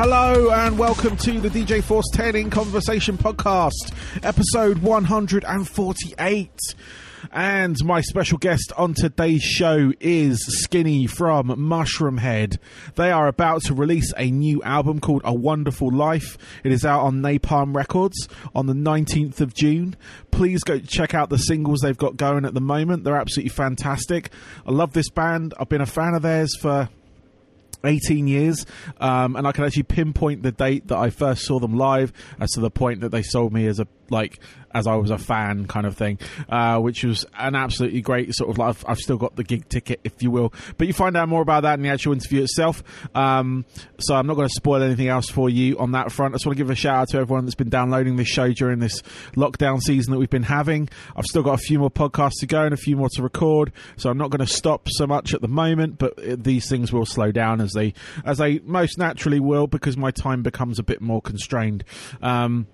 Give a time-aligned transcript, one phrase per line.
[0.00, 6.50] Hello and welcome to the DJ Force 10 in Conversation podcast, episode 148.
[7.32, 12.58] And my special guest on today's show is Skinny from Mushroomhead.
[12.94, 16.38] They are about to release a new album called A Wonderful Life.
[16.62, 19.96] It is out on Napalm Records on the 19th of June.
[20.30, 23.02] Please go check out the singles they've got going at the moment.
[23.02, 24.30] They're absolutely fantastic.
[24.64, 25.54] I love this band.
[25.58, 26.88] I've been a fan of theirs for
[27.84, 28.66] 18 years
[29.00, 32.50] um, and i can actually pinpoint the date that i first saw them live as
[32.50, 34.40] to the point that they sold me as a like
[34.72, 38.50] as I was a fan kind of thing, uh, which was an absolutely great sort
[38.50, 38.60] of.
[38.60, 41.42] I've, I've still got the gig ticket, if you will, but you find out more
[41.42, 42.82] about that in the actual interview itself.
[43.14, 43.64] Um,
[43.98, 46.34] so I'm not going to spoil anything else for you on that front.
[46.34, 48.52] I just want to give a shout out to everyone that's been downloading this show
[48.52, 49.02] during this
[49.36, 50.88] lockdown season that we've been having.
[51.16, 53.72] I've still got a few more podcasts to go and a few more to record,
[53.96, 55.98] so I'm not going to stop so much at the moment.
[55.98, 60.10] But these things will slow down as they as they most naturally will because my
[60.10, 61.84] time becomes a bit more constrained.
[62.20, 62.66] Um,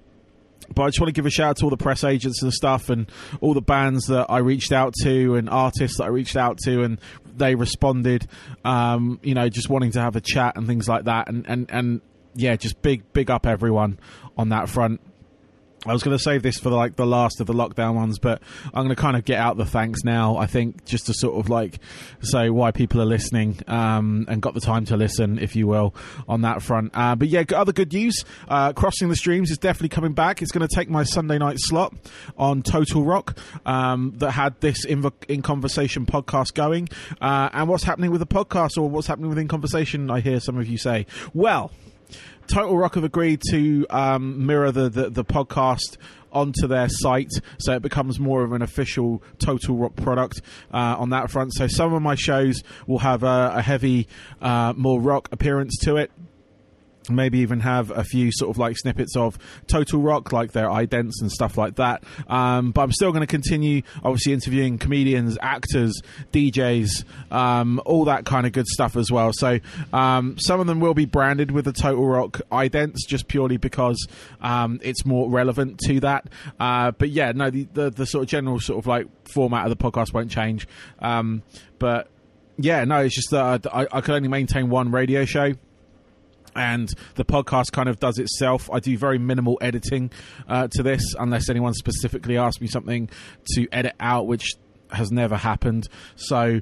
[0.73, 2.53] but I just want to give a shout out to all the press agents and
[2.53, 6.37] stuff and all the bands that I reached out to and artists that I reached
[6.37, 7.01] out to and
[7.37, 8.27] they responded
[8.65, 11.29] um, you know just wanting to have a chat and things like that.
[11.29, 12.01] And and and
[12.35, 13.98] yeah just big big up everyone
[14.37, 15.01] on that front
[15.87, 18.41] I was going to save this for like the last of the lockdown ones, but
[18.67, 20.37] I'm going to kind of get out the thanks now.
[20.37, 21.79] I think just to sort of like
[22.21, 25.95] say why people are listening um, and got the time to listen, if you will,
[26.27, 26.93] on that front.
[26.95, 30.41] Uh, but yeah, other good news: uh, Crossing the Streams is definitely coming back.
[30.41, 31.95] It's going to take my Sunday night slot
[32.39, 36.89] on Total Rock um, that had this in, in conversation podcast going.
[37.21, 40.11] Uh, and what's happening with the podcast, or what's happening within conversation?
[40.11, 41.73] I hear some of you say, well.
[42.47, 45.97] Total Rock have agreed to um, mirror the, the, the podcast
[46.33, 50.42] onto their site, so it becomes more of an official Total Rock product
[50.73, 51.55] uh, on that front.
[51.55, 54.09] So some of my shows will have a, a heavy,
[54.42, 56.11] uh, more rock appearance to it
[57.11, 61.15] maybe even have a few sort of like snippets of total rock like their idents
[61.20, 62.05] and stuff like that.
[62.29, 66.01] Um, but i'm still going to continue obviously interviewing comedians actors
[66.33, 69.33] djs um, all that kind of good stuff as well.
[69.33, 69.59] So
[69.93, 74.07] um, some of them will be branded with the total rock idents just purely because
[74.41, 76.29] um, it's more relevant to that.
[76.59, 79.77] Uh, but yeah no the, the, the, sort of general sort of like format of
[79.77, 80.67] the podcast won't change.
[81.01, 81.43] Um,
[81.79, 82.09] but
[82.57, 85.55] yeah no it's just that I, I could only maintain one radio show
[86.55, 88.70] and the podcast kind of does itself.
[88.73, 90.11] I do very minimal editing
[90.48, 93.09] uh, to this, unless anyone specifically asks me something
[93.55, 94.53] to edit out, which
[94.91, 95.89] has never happened.
[96.17, 96.61] So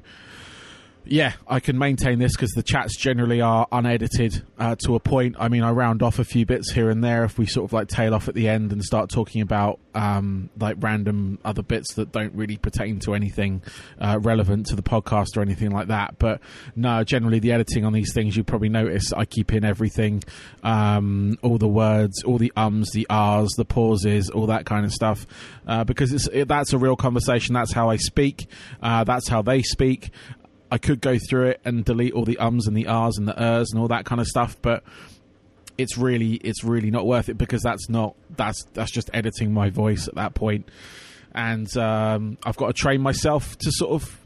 [1.05, 5.35] yeah, I can maintain this because the chats generally are unedited uh, to a point.
[5.37, 7.73] I mean, I round off a few bits here and there if we sort of
[7.73, 11.95] like tail off at the end and start talking about um, like random other bits
[11.95, 13.61] that don't really pertain to anything
[13.99, 16.17] uh, relevant to the podcast or anything like that.
[16.19, 16.39] But
[16.75, 20.23] no, generally the editing on these things, you probably notice I keep in everything,
[20.63, 24.93] um, all the words, all the ums, the ahs, the pauses, all that kind of
[24.93, 25.27] stuff,
[25.67, 27.53] uh, because it's it, that's a real conversation.
[27.53, 28.47] That's how I speak.
[28.81, 30.11] Uh, that's how they speak.
[30.73, 33.39] I could go through it and delete all the ums and the ahs and the
[33.39, 34.83] ers and all that kind of stuff, but
[35.77, 39.69] it's really it's really not worth it because that's not that's that's just editing my
[39.69, 40.67] voice at that point,
[41.35, 44.19] and um, I've got to train myself to sort of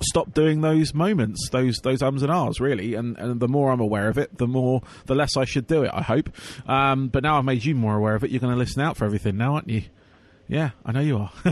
[0.00, 2.94] stop doing those moments, those those ums and ahs, really.
[2.94, 5.84] And, and the more I'm aware of it, the more the less I should do
[5.84, 5.92] it.
[5.94, 6.30] I hope.
[6.66, 8.32] Um, but now I've made you more aware of it.
[8.32, 9.82] You're going to listen out for everything now, aren't you?
[10.50, 11.30] Yeah, I know you are.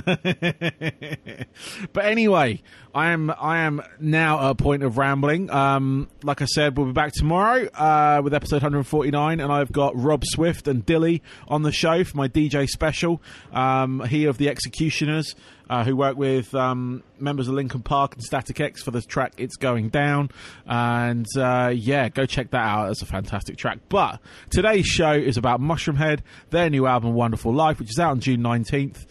[1.92, 2.62] but anyway,
[2.94, 5.50] I am I am now at a point of rambling.
[5.50, 9.94] Um, like I said, we'll be back tomorrow uh, with episode 149, and I've got
[9.94, 13.20] Rob Swift and Dilly on the show for my DJ special.
[13.52, 15.34] Um, he of the X-Ecutioners
[15.68, 19.34] uh, who work with um, members of Linkin Park and Static X for the track
[19.38, 20.30] "It's Going Down,"
[20.66, 22.90] and uh, yeah, go check that out.
[22.90, 23.78] It's a fantastic track.
[23.88, 28.20] But today's show is about Mushroomhead, their new album "Wonderful Life," which is out on
[28.20, 29.06] June nineteenth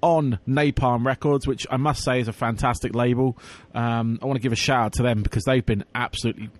[0.00, 3.36] on Napalm Records, which I must say is a fantastic label.
[3.74, 6.50] Um, I want to give a shout out to them because they've been absolutely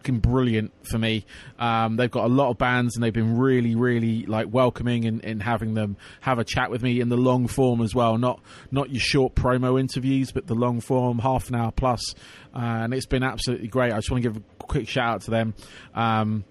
[0.00, 1.26] fucking brilliant for me.
[1.58, 5.22] Um, they've got a lot of bands and they've been really, really like welcoming and,
[5.22, 8.16] and having them have a chat with me in the long form as well.
[8.16, 12.14] Not not your short promo interviews, but the long form, half an hour plus.
[12.54, 13.92] Uh, and it's been absolutely great.
[13.92, 15.54] I just want to give a quick shout out to them.
[15.94, 16.44] Um,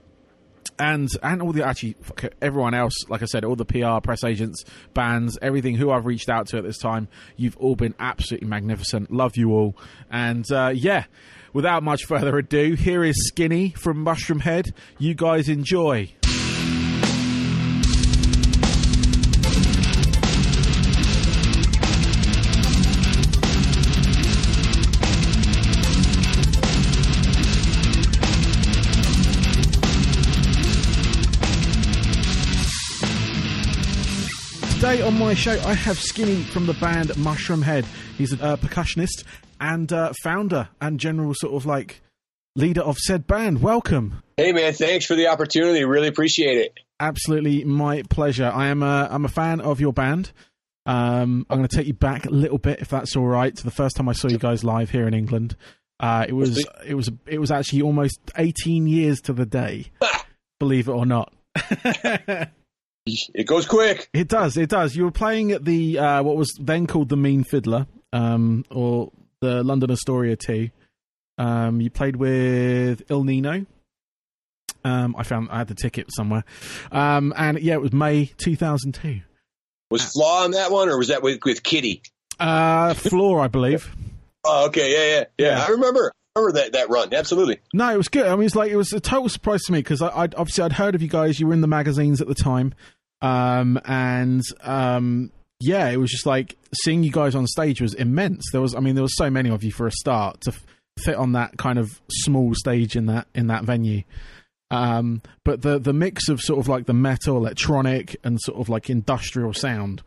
[0.79, 1.95] and and all the actually
[2.41, 6.29] everyone else, like I said, all the PR, press agents, bands, everything who I've reached
[6.29, 9.11] out to at this time, you've all been absolutely magnificent.
[9.11, 9.75] Love you all,
[10.09, 11.05] and uh, yeah,
[11.53, 14.73] without much further ado, here is Skinny from Mushroomhead.
[14.97, 16.13] You guys enjoy.
[34.89, 37.85] Today on my show, I have Skinny from the band Mushroom Head.
[38.17, 39.23] He's a uh, percussionist
[39.59, 42.01] and uh, founder and general sort of like
[42.55, 43.61] leader of said band.
[43.61, 44.23] Welcome.
[44.37, 45.83] Hey man, thanks for the opportunity.
[45.85, 46.73] Really appreciate it.
[46.99, 48.51] Absolutely, my pleasure.
[48.51, 50.31] I am a I'm a fan of your band.
[50.87, 53.63] Um, I'm going to take you back a little bit, if that's all right, to
[53.63, 55.55] the first time I saw you guys live here in England.
[55.99, 59.91] Uh, it was it was it was actually almost 18 years to the day,
[60.59, 61.31] believe it or not.
[63.33, 64.09] it goes quick.
[64.13, 64.57] It does.
[64.57, 64.95] It does.
[64.95, 69.11] You were playing at the uh, what was then called the Mean Fiddler, um, or
[69.41, 70.69] the London Astoria Two.
[71.37, 73.65] Um, you played with Ill Niño.
[74.83, 76.43] Um, I found I had the ticket somewhere,
[76.91, 79.21] um, and yeah, it was May 2002.
[79.91, 82.01] Was Flaw on that one, or was that with with Kittie?
[82.39, 83.93] Uh, Floor, I believe.
[84.45, 85.65] oh, okay, yeah, yeah, yeah, yeah.
[85.65, 87.13] I remember remember that, that run.
[87.13, 87.59] Absolutely.
[87.73, 88.25] No, it was good.
[88.25, 90.63] I mean, it's like it was a total surprise to me because I, I obviously
[90.63, 91.39] I'd heard of you guys.
[91.39, 92.73] You were in the magazines at the time,
[93.21, 98.45] um, and um, yeah, it was just like seeing you guys on stage was immense.
[98.51, 100.65] There was, I mean, there was so many of you for a start to f-
[101.03, 104.03] fit on that kind of small stage in that in that venue.
[104.71, 108.69] Um, but the the mix of sort of like the metal, electronic, and sort of
[108.69, 110.01] like industrial sound,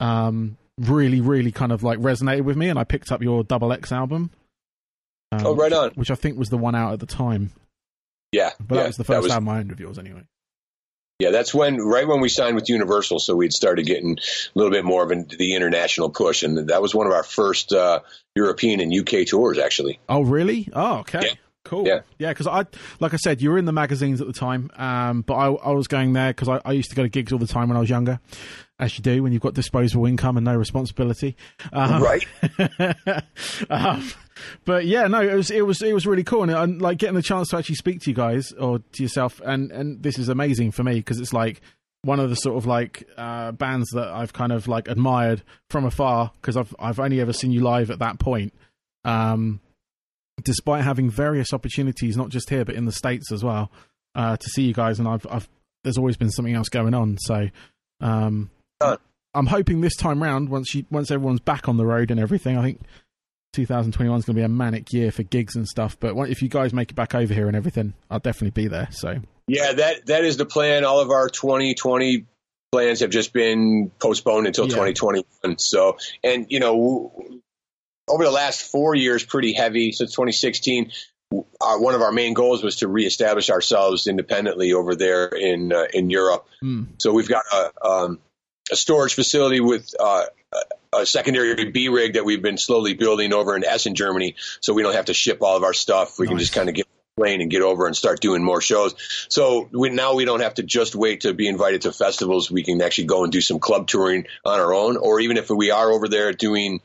[0.00, 3.72] um, really, really kind of like resonated with me, and I picked up your Double
[3.72, 4.30] X album.
[5.32, 5.90] Um, oh, right on.
[5.90, 7.52] Which I think was the one out at the time.
[8.32, 10.22] Yeah, but yeah, that was the first was, album I owned of yours, anyway.
[11.18, 14.70] Yeah, that's when right when we signed with Universal, so we'd started getting a little
[14.70, 18.00] bit more of an, the international push, and that was one of our first uh,
[18.34, 19.98] European and UK tours, actually.
[20.10, 20.68] Oh, really?
[20.74, 21.20] Oh, okay.
[21.22, 21.34] Yeah.
[21.64, 21.86] Cool.
[21.86, 22.28] Yeah, yeah.
[22.28, 22.64] Because I,
[23.00, 25.70] like I said, you were in the magazines at the time, um, but I, I
[25.72, 27.76] was going there because I, I, used to go to gigs all the time when
[27.76, 28.20] I was younger,
[28.78, 31.34] as you do when you've got disposable income and no responsibility.
[31.72, 32.24] Um, right.
[33.70, 34.08] um,
[34.64, 37.14] but yeah, no, it was it was it was really cool, and, and, like getting
[37.14, 40.28] the chance to actually speak to you guys or to yourself, and and this is
[40.28, 41.60] amazing for me because it's like
[42.02, 45.84] one of the sort of like uh, bands that I've kind of like admired from
[45.84, 48.54] afar because I've I've only ever seen you live at that point.
[49.04, 49.60] Um,
[50.42, 53.70] despite having various opportunities, not just here but in the states as well,
[54.14, 55.48] uh, to see you guys, and I've, I've
[55.82, 57.16] there's always been something else going on.
[57.18, 57.48] So
[58.00, 58.50] um,
[58.80, 62.56] I'm hoping this time round, once you once everyone's back on the road and everything,
[62.56, 62.80] I think
[63.56, 65.98] 2021 is going to be a manic year for gigs and stuff.
[65.98, 68.88] But if you guys make it back over here and everything, I'll definitely be there.
[68.92, 69.16] So
[69.48, 70.84] yeah, that that is the plan.
[70.84, 72.26] All of our 2020
[72.72, 74.70] plans have just been postponed until yeah.
[74.70, 75.58] 2021.
[75.58, 77.12] So, and you know,
[78.08, 80.92] over the last four years, pretty heavy since 2016.
[81.60, 85.86] Our, one of our main goals was to reestablish ourselves independently over there in uh,
[85.92, 86.46] in Europe.
[86.62, 86.88] Mm.
[86.98, 88.20] So we've got a, um,
[88.70, 90.26] a storage facility with uh,
[91.00, 94.82] a secondary B rig that we've been slowly building over in Essen, Germany, so we
[94.82, 96.18] don't have to ship all of our stuff.
[96.18, 96.30] We nice.
[96.30, 98.94] can just kind of get plane and get over and start doing more shows.
[99.30, 102.50] So we, now we don't have to just wait to be invited to festivals.
[102.50, 105.48] We can actually go and do some club touring on our own, or even if
[105.48, 106.80] we are over there doing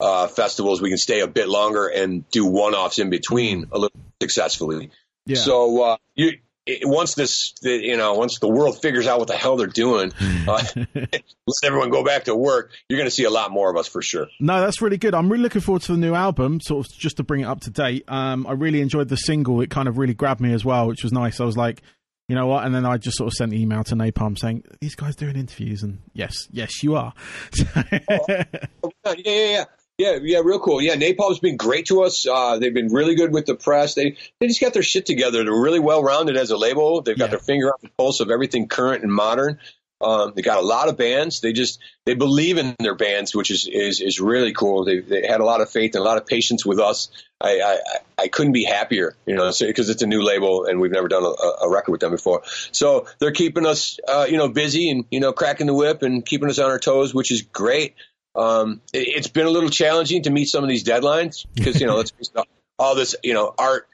[0.00, 3.78] uh, festivals, we can stay a bit longer and do one offs in between a
[3.78, 4.90] little successfully.
[5.26, 5.36] Yeah.
[5.36, 9.28] So uh, you, it, once this, the, you know, once the world figures out what
[9.28, 10.12] the hell they're doing,
[10.48, 10.62] uh,
[10.94, 11.24] let
[11.62, 12.72] everyone go back to work.
[12.88, 14.26] You're going to see a lot more of us for sure.
[14.40, 15.14] No, that's really good.
[15.14, 16.60] I'm really looking forward to the new album.
[16.60, 18.04] Sort of just to bring it up to date.
[18.08, 19.60] Um, I really enjoyed the single.
[19.60, 21.40] It kind of really grabbed me as well, which was nice.
[21.40, 21.82] I was like,
[22.28, 22.64] you know what?
[22.64, 25.36] And then I just sort of sent an email to Napalm saying, "These guys doing
[25.36, 27.12] interviews," and yes, yes, you are.
[27.76, 28.26] oh,
[28.82, 29.64] oh, yeah, yeah, yeah.
[29.96, 30.82] Yeah, yeah, real cool.
[30.82, 32.26] Yeah, Napalm's been great to us.
[32.26, 33.94] Uh, they've been really good with the press.
[33.94, 35.44] They they just got their shit together.
[35.44, 37.02] They're really well rounded as a label.
[37.02, 37.30] They've got yeah.
[37.30, 39.60] their finger on the pulse of everything current and modern.
[40.00, 41.40] Um, they got a lot of bands.
[41.40, 44.84] They just they believe in their bands, which is is, is really cool.
[44.84, 47.08] They, they had a lot of faith and a lot of patience with us.
[47.40, 47.78] I I,
[48.24, 51.06] I couldn't be happier, you know, because so, it's a new label and we've never
[51.06, 52.42] done a, a record with them before.
[52.72, 56.26] So they're keeping us, uh, you know, busy and you know, cracking the whip and
[56.26, 57.94] keeping us on our toes, which is great.
[58.36, 61.86] Um, it, has been a little challenging to meet some of these deadlines because you
[61.86, 62.12] know let's
[62.78, 63.88] all this you know art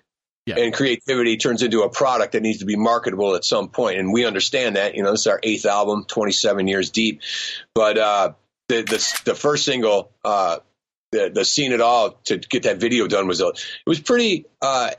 [0.46, 0.56] yeah.
[0.58, 4.12] and creativity turns into a product that needs to be marketable at some point, and
[4.12, 4.94] we understand that.
[4.94, 7.20] You know, this is our eighth album, 27 years deep,
[7.74, 8.32] but uh,
[8.68, 10.10] the, the the first single.
[10.24, 10.58] Uh,
[11.12, 14.92] the, the scene at all to get that video done was it was pretty uh,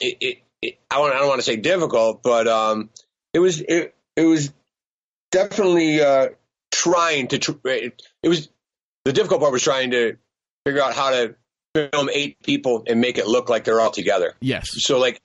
[0.00, 2.90] it, it, it, I, want, I don't want to say difficult, but um,
[3.32, 4.52] it was it, it was
[5.30, 6.28] definitely uh,
[6.84, 7.38] trying to.
[7.38, 8.48] Tr- it, it was
[9.04, 10.16] the difficult part was trying to
[10.64, 11.34] figure out how to
[11.74, 14.34] film eight people and make it look like they're all together.
[14.40, 14.70] Yes.
[14.82, 15.20] So like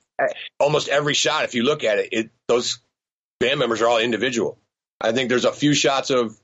[0.60, 2.80] almost every shot, if you look at it, it those
[3.40, 4.58] band members are all individual.
[5.00, 6.38] I think there's a few shots of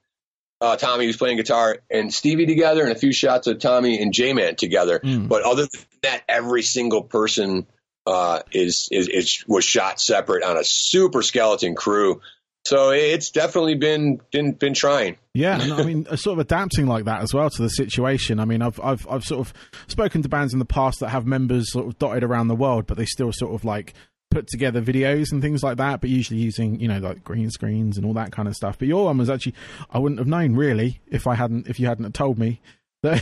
[0.61, 4.13] uh, Tommy who's playing guitar and Stevie together, and a few shots of Tommy and
[4.13, 4.99] J Mann together.
[4.99, 5.27] Mm.
[5.27, 7.67] But other than that, every single person
[8.05, 12.21] uh, is, is, is was shot separate on a super skeleton crew
[12.65, 15.17] So it's definitely been been been trying.
[15.33, 18.39] Yeah, and I mean, sort of adapting like that as well to the situation.
[18.39, 19.53] I mean, I've I've I've sort of
[19.87, 22.87] spoken to bands in the past that have members sort of dotted around the world,
[22.87, 23.93] but they still sort of like
[24.31, 27.97] put together videos and things like that, but usually using you know like green screens
[27.97, 28.79] and all that kind of stuff.
[28.79, 29.53] But your one was actually
[29.91, 32.59] I wouldn't have known really if I hadn't if you hadn't told me.
[33.05, 33.21] that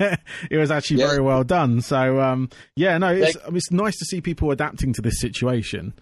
[0.00, 0.16] Yeah.
[0.50, 1.08] it was actually Yeah.
[1.08, 1.82] very well done.
[1.82, 5.20] So um, yeah, no, it's I mean, it's nice to see people adapting to this
[5.20, 5.92] situation,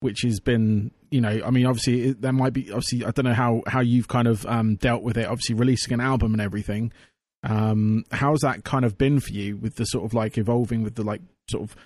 [0.00, 3.34] which has been you know I mean obviously there might be obviously I don't know
[3.34, 5.26] how how you've kind of um, dealt with it.
[5.26, 6.92] Obviously releasing an album and everything.
[7.42, 10.96] Um, how's that kind of been for you with the sort of like evolving with
[10.96, 11.76] the like sort of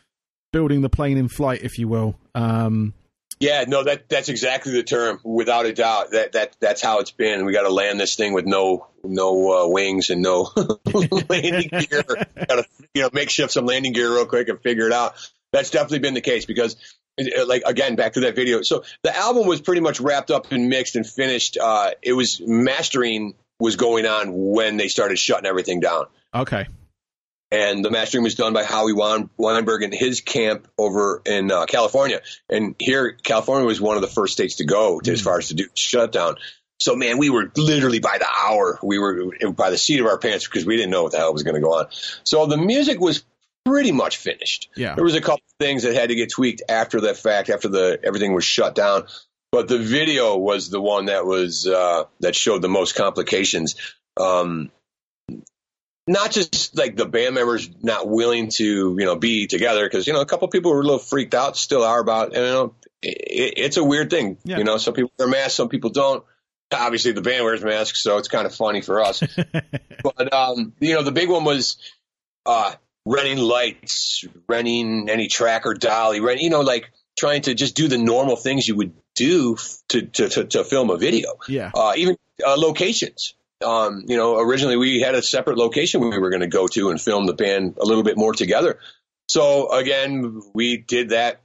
[0.53, 2.19] building the plane in flight, if you will?
[2.35, 2.95] Um,
[3.39, 6.13] Yeah, no, that that's exactly the term, without a doubt.
[6.13, 7.45] That that that's how it's been.
[7.45, 10.49] We got to land this thing with no no uh, wings and no
[11.29, 12.03] landing gear.
[12.03, 12.65] Got to
[12.95, 15.15] you know makeshift some landing gear real quick and figure it out.
[15.53, 16.77] That's definitely been the case because,
[17.47, 18.63] like again, back to that video.
[18.63, 21.59] So the album was pretty much wrapped up and mixed and finished.
[21.59, 26.67] Uh, it was mastering was going on when they started shutting everything down okay,
[27.51, 31.67] and the mastering was done by Howie Wein- Weinberg in his camp over in uh,
[31.67, 32.23] California.
[32.49, 35.49] And here, California was one of the first states to go to, as far as
[35.49, 36.37] to do shutdown.
[36.81, 38.79] So man, we were literally by the hour.
[38.83, 41.33] We were by the seat of our pants because we didn't know what the hell
[41.33, 41.87] was going to go on.
[42.25, 43.23] So the music was
[43.65, 44.71] pretty much finished.
[44.77, 44.95] Yeah.
[44.95, 47.99] There was a couple things that had to get tweaked after that fact, after the
[48.03, 49.05] everything was shut down.
[49.51, 53.77] But the video was the one that was uh, that showed the most complications.
[54.17, 54.71] Um,
[56.07, 60.13] not just like the band members not willing to you know be together because you
[60.13, 62.75] know a couple people were a little freaked out still are about and, you know
[63.03, 64.59] it, it's a weird thing Yeah.
[64.59, 66.25] you know some people wear masks some people don't
[66.75, 69.23] obviously the band wears masks so it's kind of funny for us
[70.03, 71.77] but um you know the big one was
[72.47, 72.73] uh
[73.05, 77.99] renting lights renting any tracker dolly rent you know like trying to just do the
[77.99, 79.57] normal things you would do
[79.89, 83.35] to to to, to film a video yeah, uh, even uh, locations.
[83.65, 86.91] Um, you know, originally we had a separate location we were going to go to
[86.91, 88.79] and film the band a little bit more together.
[89.29, 91.41] So again, we did that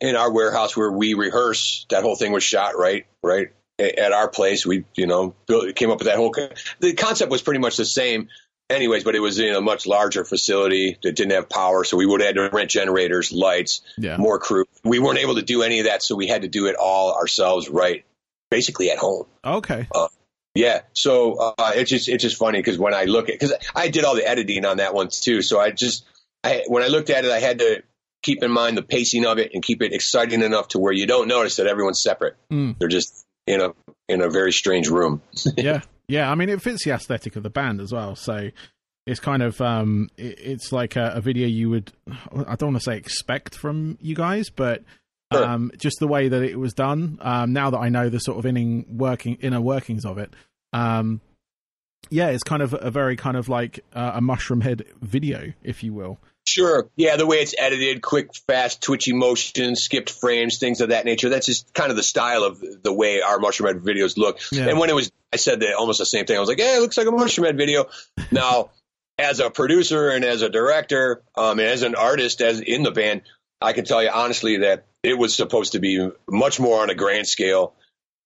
[0.00, 1.86] in our warehouse where we rehearse.
[1.90, 4.66] That whole thing was shot right, right at our place.
[4.66, 6.34] We, you know, built, came up with that whole.
[6.80, 8.28] The concept was pretty much the same,
[8.70, 12.06] anyways, but it was in a much larger facility that didn't have power, so we
[12.06, 14.64] would have had to rent generators, lights, yeah, more crew.
[14.84, 17.14] We weren't able to do any of that, so we had to do it all
[17.14, 18.04] ourselves, right?
[18.50, 19.26] Basically at home.
[19.44, 19.88] okay,
[20.54, 23.88] Yeah, so uh, it's just it's just funny because when I look at because I
[23.88, 26.04] did all the editing on that one too, so I just
[26.42, 27.82] I when I looked at it, I had to
[28.22, 31.06] keep in mind the pacing of it and keep it exciting enough to where you
[31.06, 32.36] don't notice that everyone's separate.
[32.50, 32.78] Mm.
[32.78, 33.70] They're just in a
[34.08, 35.22] in a very strange room.
[35.56, 36.30] yeah, yeah.
[36.30, 38.16] I mean, it fits the aesthetic of the band as well.
[38.16, 38.50] So
[39.06, 41.92] it's kind of um, it, it's like a, a video you would
[42.46, 44.82] I don't want to say expect from you guys, but
[45.32, 45.44] Sure.
[45.44, 47.16] um, just the way that it was done.
[47.20, 50.34] Um, now that I know the sort of inning working inner workings of it,
[50.72, 51.20] um,
[52.10, 55.84] yeah, it's kind of a very kind of like uh, a mushroom head video, if
[55.84, 56.18] you will.
[56.50, 56.88] Sure.
[56.96, 61.28] Yeah, the way it's edited, quick, fast, twitchy motions, skipped frames, things of that nature.
[61.28, 64.38] That's just kind of the style of the way our Mushroom Head videos look.
[64.50, 64.68] Yeah.
[64.68, 66.36] And when it was, I said that almost the same thing.
[66.36, 67.86] I was like, yeah, it looks like a Mushroom Head video.
[68.32, 68.70] Now,
[69.18, 72.90] as a producer and as a director, um, and as an artist, as in the
[72.90, 73.22] band,
[73.60, 76.94] I can tell you honestly that it was supposed to be much more on a
[76.94, 77.74] grand scale,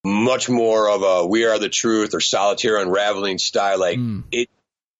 [0.04, 3.78] much more of a "We Are the Truth" or solitaire unraveling style.
[3.80, 4.24] Like Mm.
[4.30, 4.48] it,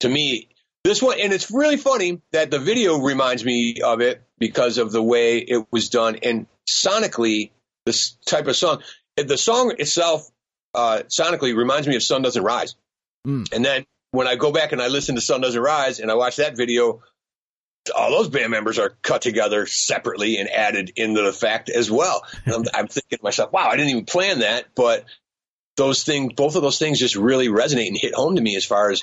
[0.00, 0.48] to me,
[0.84, 4.92] this one, and it's really funny that the video reminds me of it because of
[4.92, 7.50] the way it was done and sonically,
[7.86, 8.82] this type of song.
[9.16, 10.30] The song itself,
[10.74, 12.76] uh, sonically, reminds me of "Sun Doesn't Rise."
[13.26, 13.52] Mm.
[13.52, 16.14] And then when I go back and I listen to "Sun Doesn't Rise" and I
[16.14, 17.02] watch that video,
[17.94, 22.22] all those band members are cut together separately and added into the fact as well.
[22.44, 25.04] And I'm, I'm thinking to myself, wow, I didn't even plan that, but
[25.76, 28.64] those things, both of those things just really resonate and hit home to me as
[28.64, 29.02] far as,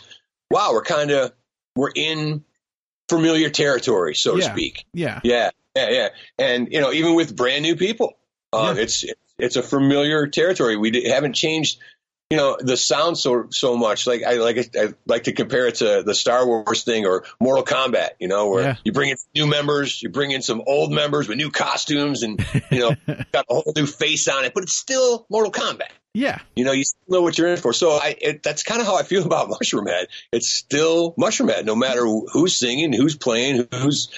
[0.50, 1.32] wow, we're kind of,
[1.76, 2.44] we're in
[3.10, 4.86] familiar territory, so to speak.
[4.94, 6.10] Yeah, Yeah, yeah, yeah.
[6.40, 8.14] And, you know, even with brand new people,
[8.54, 8.84] um, Yeah.
[8.84, 9.06] it's,
[9.38, 10.78] it's a familiar territory.
[10.78, 11.80] We haven't changed,
[12.32, 14.08] you know, the sound so, so much.
[14.08, 17.64] Like I like, I like to compare it to the Star Wars thing or Mortal
[17.64, 18.76] Kombat, you know, where Yeah.
[18.84, 22.44] you bring in new members, you bring in some old members with new costumes and,
[22.72, 22.96] you know,
[23.32, 25.90] got a whole new face on it, but it's still Mortal Kombat.
[26.14, 27.74] yeah, You know, you still know what you're in for.
[27.74, 30.08] So I, it, that's kind of how I feel about Mushroom Head.
[30.32, 34.10] It's still Mushroom Head, no matter who's singing, who's playing, who's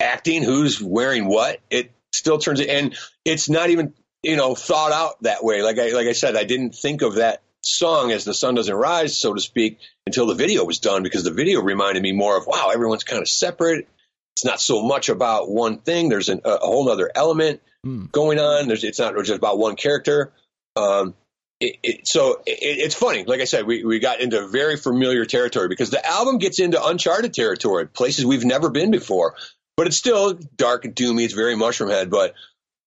[0.00, 1.60] acting, who's wearing what.
[1.70, 5.62] It still turns it, and it's not even you know thought out that way.
[5.62, 8.74] Like I like I said, I didn't think of that song as the sun doesn't
[8.74, 12.36] rise, so to speak, until the video was done because the video reminded me more
[12.36, 13.88] of wow, everyone's kind of separate.
[14.36, 16.08] It's not so much about one thing.
[16.08, 18.10] There's an, a whole other element Mm.
[18.10, 18.66] going on.
[18.66, 20.32] There's it's not just about one character.
[20.74, 21.14] Um,
[21.60, 23.22] it, it, so it, it's funny.
[23.22, 26.84] Like I said, we, we got into very familiar territory because the album gets into
[26.84, 29.36] uncharted territory, places we've never been before.
[29.76, 31.24] But it's still dark and doomy.
[31.24, 32.10] It's very Mushroomhead.
[32.10, 32.34] But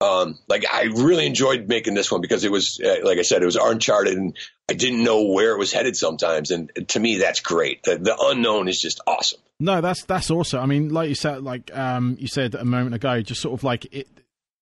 [0.02, 3.42] um, like I really enjoyed making this one because it was, uh, like I said,
[3.42, 4.36] it was uncharted, and
[4.70, 6.52] I didn't know where it was headed sometimes.
[6.52, 7.84] And to me, that's great.
[7.84, 9.40] The, the unknown is just awesome.
[9.60, 10.60] No, that's that's awesome.
[10.60, 13.64] I mean, like you said, like um, you said a moment ago, just sort of
[13.64, 14.08] like it.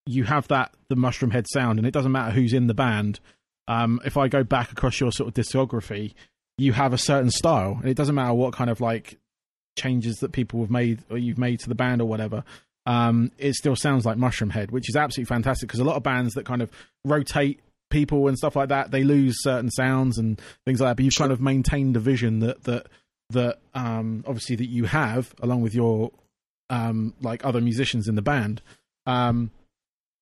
[0.06, 3.20] You have that the Mushroomhead sound, and it doesn't matter who's in the band
[3.70, 6.14] um, if I go back across your sort of discography,
[6.58, 9.20] you have a certain style, and it doesn't matter what kind of like
[9.78, 12.44] changes that people have made or you've made to the band or whatever.
[12.90, 16.34] Um, it still sounds like Mushroomhead, which is absolutely fantastic because a lot of bands
[16.34, 16.72] that kind of
[17.06, 17.60] rotate
[17.92, 20.96] people and stuff like that, they lose certain sounds and things like that.
[20.96, 22.88] But you've kind of maintained the vision that that
[23.30, 26.12] that um, obviously that you have along with your
[26.72, 28.64] um, like other musicians in the band.
[29.06, 29.52] Um,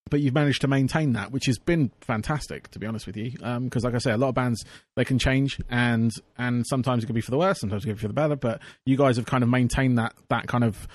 [0.10, 3.32] but you've managed to maintain that, which has been fantastic, to be honest with you.
[3.32, 4.66] Because, um, like I say, a lot of bands
[4.98, 7.96] they can change, and and sometimes it can be for the worse, sometimes it can
[7.96, 8.36] be for the better.
[8.36, 10.86] But you guys have kind of maintained that that kind of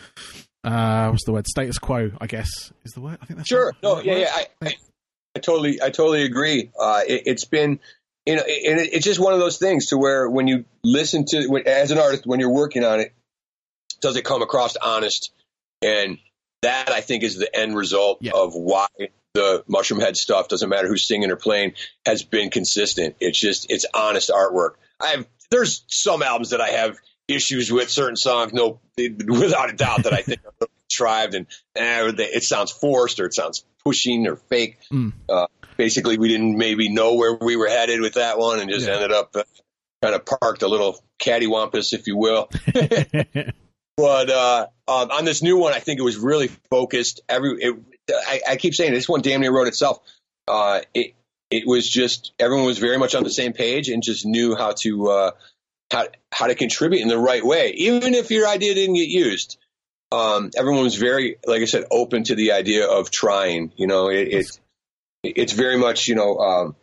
[0.64, 3.18] uh, what's the word status quo, I guess is the word.
[3.20, 3.72] I think that's sure.
[3.82, 4.30] no, yeah, yeah.
[4.32, 4.74] I, I,
[5.36, 6.70] I, totally, I totally agree.
[6.78, 7.80] Uh, it, has been,
[8.26, 11.24] you know, and it, it's just one of those things to where when you listen
[11.26, 13.12] to as an artist when you're working on it,
[14.00, 15.32] does it come across honest
[15.82, 16.18] and
[16.62, 18.32] that I think is the end result yeah.
[18.34, 18.86] of why
[19.34, 21.74] the mushroom head stuff doesn't matter who's singing or playing
[22.06, 23.16] has been consistent.
[23.20, 24.72] It's just it's honest artwork.
[25.00, 26.98] I have there's some albums that I have
[27.32, 31.46] issues with certain songs, no, without a doubt that I think are contrived and
[31.76, 34.78] eh, it sounds forced or it sounds pushing or fake.
[34.92, 35.12] Mm.
[35.28, 35.46] Uh,
[35.76, 38.94] basically, we didn't maybe know where we were headed with that one and just yeah.
[38.94, 39.44] ended up uh,
[40.02, 42.50] kind of parked a little cattywampus, if you will.
[43.96, 47.20] But uh, um, on this new one, I think it was really focused.
[47.28, 47.76] Every it,
[48.10, 50.00] I, I, keep saying this one damn near wrote itself.
[50.48, 51.14] Uh, it
[51.50, 54.72] it was just everyone was very much on the same page and just knew how
[54.80, 55.30] to uh,
[55.92, 59.58] how how to contribute in the right way, even if your idea didn't get used.
[60.10, 63.72] Um, everyone was very, like I said, open to the idea of trying.
[63.76, 64.60] You know, it, it
[65.22, 66.76] it's very much you know um,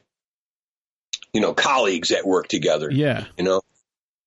[1.34, 2.90] you know colleagues that work together.
[2.92, 3.62] Yeah, you know,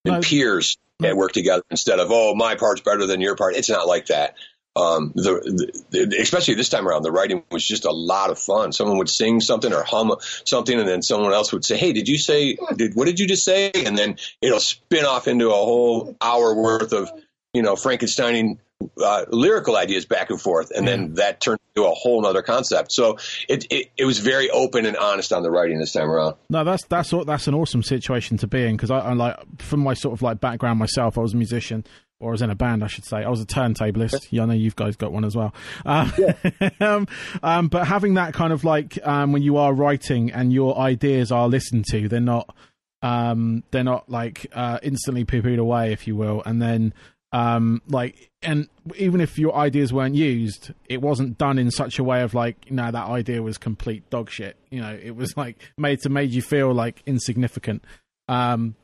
[0.05, 3.55] and peers that work together instead of oh my part's better than your part.
[3.55, 4.35] It's not like that.
[4.75, 8.71] Um, the, the, especially this time around, the writing was just a lot of fun.
[8.71, 12.07] Someone would sing something or hum something, and then someone else would say, "Hey, did
[12.07, 12.57] you say?
[12.75, 16.55] Did, what did you just say?" And then it'll spin off into a whole hour
[16.55, 17.11] worth of
[17.53, 18.57] you know Frankensteining
[19.01, 22.91] uh, lyrical ideas back and forth, and then that turned into a whole other concept.
[22.91, 26.35] So it, it, it was very open and honest on the writing this time around.
[26.49, 29.81] No, that's that's that's an awesome situation to be in because I, I like from
[29.81, 31.85] my sort of like background myself, I was a musician
[32.23, 33.17] or was in a band, I should say.
[33.17, 34.27] I was a turntablist.
[34.29, 35.53] Yeah, I know you've guys got one as well.
[35.85, 36.69] Uh, yeah.
[36.79, 37.07] um,
[37.41, 41.31] um, but having that kind of like um, when you are writing and your ideas
[41.31, 42.55] are listened to, they're not
[43.01, 46.93] um, they're not like uh, instantly poo pooed away, if you will, and then
[47.33, 52.03] um, like, and even if your ideas weren't used, it wasn't done in such a
[52.03, 54.55] way of like, you know, that idea was complete dog shit.
[54.69, 57.83] You know, it was like made to made you feel like insignificant.
[58.27, 58.75] Um,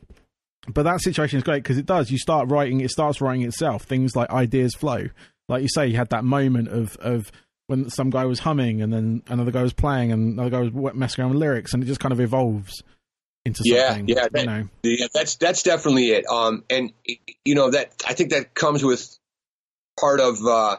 [0.74, 2.12] but that situation is great because it does.
[2.12, 3.84] You start writing, it starts writing itself.
[3.84, 5.06] Things like ideas flow.
[5.48, 7.32] Like you say, you had that moment of of
[7.68, 10.94] when some guy was humming and then another guy was playing and another guy was
[10.96, 12.84] messing around with lyrics, and it just kind of evolves
[13.46, 14.08] into something.
[14.08, 14.68] Yeah, yeah, that, you know.
[14.84, 16.26] yeah, that's that's definitely it.
[16.28, 16.92] Um, and
[17.46, 19.18] you know that I think that comes with
[20.00, 20.78] part of uh,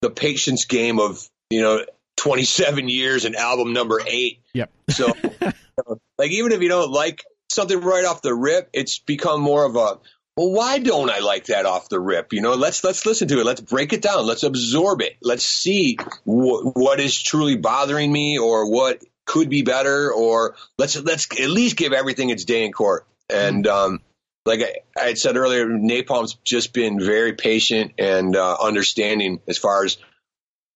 [0.00, 1.84] the patience game of you know
[2.16, 4.40] 27 years and album number eight.
[4.54, 4.70] Yep.
[4.90, 5.12] So,
[6.18, 9.76] like, even if you don't like something right off the rip, it's become more of
[9.76, 9.98] a
[10.36, 12.32] well, why don't I like that off the rip?
[12.32, 13.44] You know, let's let's listen to it.
[13.44, 14.26] Let's break it down.
[14.26, 15.16] Let's absorb it.
[15.20, 20.96] Let's see wh- what is truly bothering me or what could be better, or let's
[20.96, 23.06] let's at least give everything its day in court.
[23.28, 24.00] And um,
[24.46, 29.84] like I, I, said earlier, Napalm's just been very patient and uh, understanding as far
[29.84, 29.98] as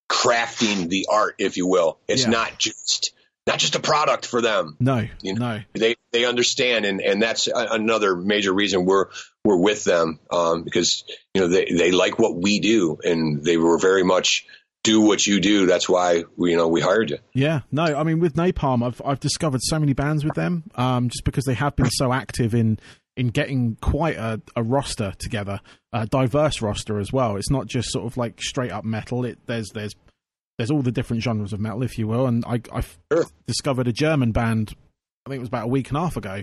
[0.08, 1.98] crafting the art, if you will.
[2.08, 2.30] It's yeah.
[2.30, 3.12] not just
[3.46, 4.76] not just a product for them.
[4.80, 5.62] No, you know, no.
[5.74, 9.06] They they understand, and and that's another major reason we're
[9.44, 11.04] we're with them um, because
[11.34, 14.46] you know they they like what we do, and they were very much
[14.82, 15.66] do what you do.
[15.66, 17.18] That's why we, you know we hired you.
[17.34, 21.08] Yeah, no, I mean with Napalm, I've I've discovered so many bands with them, um,
[21.08, 22.78] just because they have been so active in
[23.16, 25.60] in getting quite a, a roster together,
[25.92, 27.36] a diverse roster as well.
[27.36, 29.24] It's not just sort of like straight up metal.
[29.24, 29.94] It there's there's
[30.58, 32.26] there's all the different genres of metal, if you will.
[32.26, 33.26] And I I sure.
[33.46, 34.74] discovered a German band.
[35.24, 36.42] I think it was about a week and a half ago.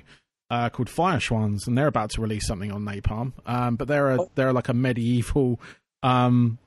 [0.50, 3.32] Uh, called Feuerschwanz, and they're about to release something on Napalm.
[3.46, 4.32] Um, but they're a, oh.
[4.36, 5.60] they're like a medieval
[6.04, 6.60] um,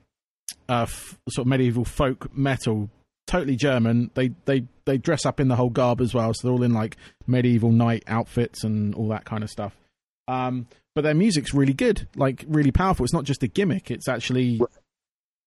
[0.69, 2.91] uh, f- sort of medieval folk metal
[3.27, 4.11] totally German.
[4.15, 6.75] They they they dress up in the whole garb as well, so they're all in
[6.75, 9.77] like medieval knight outfits and all that kind of stuff.
[10.29, 13.05] Um, but their music's really good, like really powerful.
[13.05, 14.61] It's not just a gimmick; it's actually,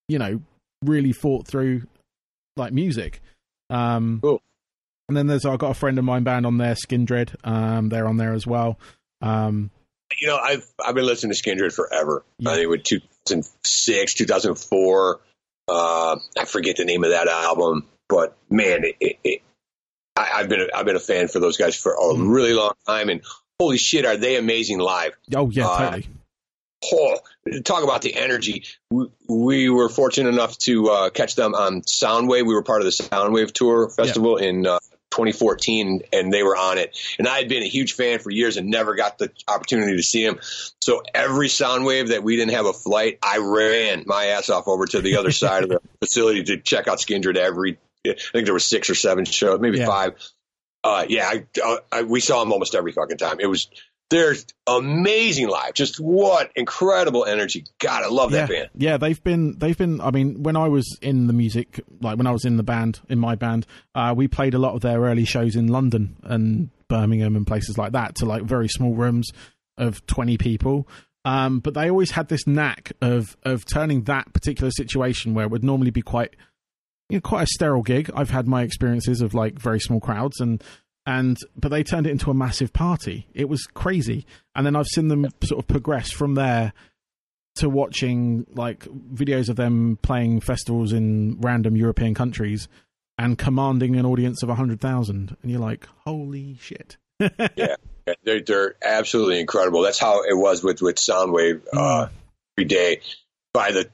[0.07, 0.41] you know,
[0.83, 1.83] really thought through,
[2.55, 3.21] like music.
[3.69, 4.41] Um, Cool.
[5.07, 7.35] And then there's I've got a friend of mine band on there, Skindred.
[7.43, 8.77] Um, they're on there as well.
[9.21, 9.71] Um,
[10.21, 12.23] You know, I've I've been listening to Skindred forever.
[12.37, 12.51] Yeah.
[12.51, 15.19] I think with 2006, 2004.
[15.67, 19.41] Uh, I forget the name of that album, but man, it, it, it,
[20.15, 22.33] I, I've been a, I've been a fan for those guys for a Mm.
[22.33, 23.21] really long time, and
[23.59, 25.13] holy shit, are they amazing live?
[25.35, 26.07] oh yeah, Uh, totally.
[26.93, 27.17] Oh,
[27.65, 28.63] talk about the energy.
[28.89, 32.45] We, we were fortunate enough to uh, catch them on Soundwave.
[32.45, 34.79] We were part of the Soundwave Tour Festival in uh,
[35.11, 36.97] 2014, and they were on it.
[37.17, 40.03] And I had been a huge fan for years and never got the opportunity to
[40.03, 40.39] see them.
[40.79, 44.85] So every Soundwave that we didn't have a flight, I ran my ass off over
[44.85, 47.77] to the other side of the facility to check out Skindred every.
[48.07, 49.87] I think there were six or seven shows, maybe Yeah.
[49.87, 50.13] five.
[50.81, 53.41] Uh, yeah, I, uh, I, we saw them almost every fucking time.
[53.41, 53.67] It was
[54.09, 54.35] they're
[54.67, 55.73] amazing live.
[55.73, 57.65] Just what incredible energy.
[57.79, 58.69] God, I love yeah, that band.
[58.75, 60.01] yeah, they've been they've been.
[60.01, 63.01] I mean, when I was in the music, like when I was in the band,
[63.09, 66.69] in my band, uh, we played a lot of their early shows in London and
[66.87, 69.29] Birmingham and places like that to like very small rooms
[69.77, 70.87] of twenty people.
[71.25, 75.51] Um, but they always had this knack of of turning that particular situation where it
[75.51, 76.35] would normally be quite
[77.09, 78.09] you know, quite a sterile gig.
[78.15, 80.63] I've had my experiences of like very small crowds and
[81.05, 83.27] and but they turned it into a massive party.
[83.33, 84.25] It was crazy.
[84.55, 86.73] And then I've seen them sort of progress from there
[87.55, 92.67] to watching like videos of them playing festivals in random European countries
[93.17, 96.97] and commanding an audience of 100,000 and you're like, "Holy shit."
[97.55, 97.75] Yeah,
[98.23, 99.81] they're they're absolutely incredible.
[99.83, 102.09] That's how it was with with Soundwave uh, Mm.
[102.57, 103.01] every day.
[103.53, 103.89] By the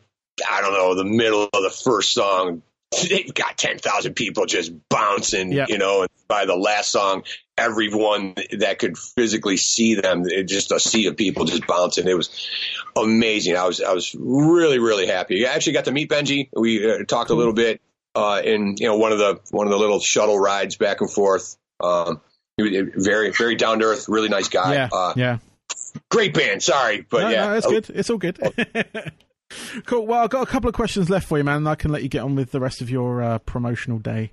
[0.49, 2.61] I don't know the middle of the first song,
[3.09, 5.51] they've got ten thousand people just bouncing.
[5.51, 7.23] You know, and by the last song,
[7.57, 12.07] everyone that could physically see them, it, just a sea of people just bouncing.
[12.07, 12.47] It was
[12.95, 13.57] amazing.
[13.57, 15.45] I was I was really really happy.
[15.45, 16.49] I actually got to meet Benji.
[16.55, 17.81] We uh, talked a little bit
[18.15, 21.11] uh, in you know one of the one of the little shuttle rides back and
[21.11, 21.57] forth.
[21.79, 22.21] Um,
[22.57, 24.73] he was very very down to earth, really nice guy.
[24.73, 24.89] yeah.
[24.91, 25.37] Uh, yeah.
[26.11, 26.61] Great band.
[26.61, 27.89] Sorry, but no, yeah, no, it's good.
[27.89, 28.37] It's all good.
[29.85, 30.05] cool.
[30.07, 31.57] Well, I've got a couple of questions left for you, man.
[31.57, 34.31] and I can let you get on with the rest of your uh, promotional day,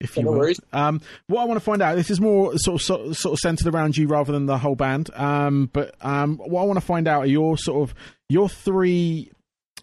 [0.00, 0.38] if you No will.
[0.38, 0.60] worries.
[0.72, 3.38] Um, what I want to find out, this is more sort of sort, sort of
[3.38, 5.10] centered around you rather than the whole band.
[5.14, 7.94] Um, but um, what I want to find out are your sort of
[8.28, 9.30] your three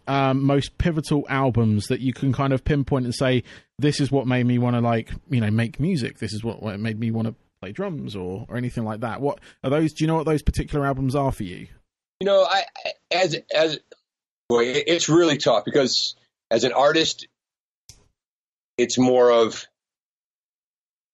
[0.07, 3.43] um, most pivotal albums that you can kind of pinpoint and say
[3.79, 6.19] this is what made me want to like you know make music.
[6.19, 9.19] This is what, what made me want to play drums or or anything like that.
[9.19, 9.93] What are those?
[9.93, 11.67] Do you know what those particular albums are for you?
[12.21, 13.79] you know, I I- as as
[14.49, 16.15] boy, it's really tough because
[16.51, 17.27] as an artist,
[18.77, 19.65] it's more of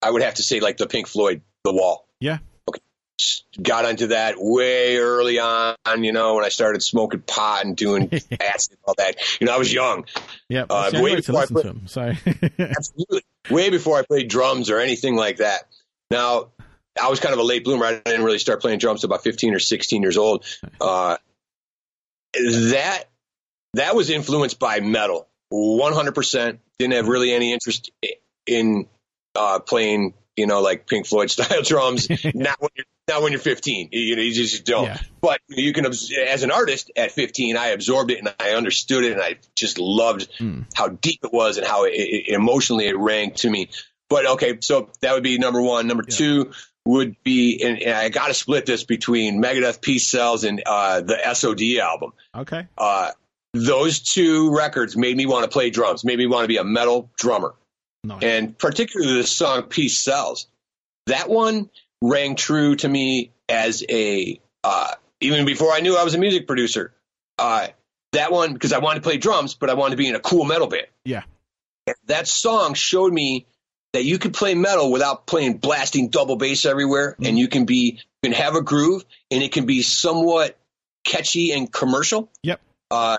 [0.02, 2.08] I would have to say like the Pink Floyd, The Wall.
[2.20, 2.39] Yeah.
[2.67, 2.82] Okay.
[3.62, 8.10] Got into that way early on, you know, when I started smoking pot and doing
[8.41, 9.17] acid and all that.
[9.39, 10.06] You know, I was young.
[10.50, 11.88] Yeah, Uh, way before I listen to them.
[11.88, 12.02] So
[12.60, 13.22] Absolutely.
[13.52, 15.67] Way before I played drums or anything like that.
[16.10, 16.48] Now,
[17.02, 17.86] I was kind of a late bloomer.
[17.86, 20.46] I didn't really start playing drums until about 15 or 16 years old.
[20.82, 21.17] Uh,
[22.34, 23.04] that
[23.75, 26.57] that was influenced by metal, 100%.
[26.79, 27.91] Didn't have really any interest
[28.45, 28.88] in
[29.36, 32.10] uh, playing, you know, like Pink Floyd style drums.
[32.36, 33.89] not when you're not when you're 15.
[33.91, 34.86] You know, you just don't.
[34.86, 34.97] Yeah.
[35.21, 39.12] But you can, as an artist at 15, I absorbed it and I understood it
[39.13, 40.65] and I just loved Mm.
[40.73, 43.69] how deep it was and how it, it, emotionally it rang to me.
[44.10, 45.88] But okay, so that would be number one.
[45.88, 46.15] Number Yeah.
[46.15, 46.51] two
[46.86, 51.01] would be, and, and I got to split this between Megadeth, Peace Sells, and uh,
[51.01, 52.12] the SOD album.
[52.36, 53.12] okay, Uh,
[53.53, 56.63] those two records made me want to play drums, made me want to be a
[56.63, 57.53] metal drummer
[58.03, 58.23] nice.
[58.23, 60.47] and particularly the song "Peace Sells."
[61.07, 61.69] That one
[62.01, 66.47] rang true to me as a uh, even before I knew I was a music
[66.47, 66.93] producer.
[67.37, 67.67] Uh,
[68.13, 70.19] that one because I wanted to play drums, but I wanted to be in a
[70.19, 70.87] cool metal band.
[71.05, 71.23] Yeah.
[72.05, 73.45] that song showed me
[73.93, 77.27] that you could play metal without playing blasting double bass everywhere, Mhm.
[77.27, 80.57] and you can be you can have a groove, and it can be somewhat
[81.03, 82.29] catchy and commercial.
[82.43, 82.61] Yep.
[82.91, 83.17] Uh,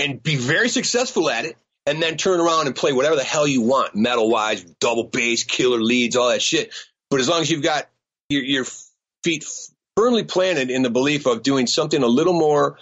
[0.00, 3.46] and be very successful at it, and then turn around and play whatever the hell
[3.46, 6.72] you want, metal wise, double bass, killer leads, all that shit.
[7.10, 7.88] But as long as you've got
[8.28, 8.66] your, your
[9.24, 9.44] feet
[9.96, 12.78] firmly planted in the belief of doing something a little more